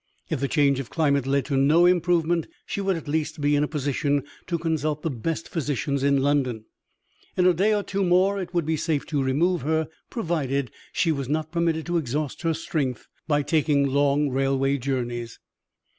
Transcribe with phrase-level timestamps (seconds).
[0.31, 3.63] If the change of climate led to no improvement, she would at least be in
[3.63, 6.65] a position to consult the best physicians in London.
[7.37, 11.11] In a day or two more it would be safe to remove her provided she
[11.11, 15.37] was not permitted to exhaust her strength by taking long railway journeys.